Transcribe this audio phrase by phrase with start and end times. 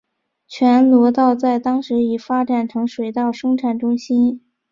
[0.47, 4.41] 全罗道在当时已发展成水稻生产中心。